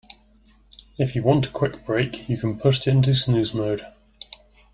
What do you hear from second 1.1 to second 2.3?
you want a quick break